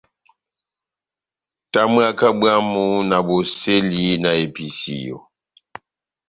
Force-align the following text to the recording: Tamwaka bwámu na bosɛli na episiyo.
Tamwaka 1.73 2.27
bwámu 2.39 2.85
na 3.09 3.17
bosɛli 3.27 4.03
na 4.23 4.31
episiyo. 4.45 5.17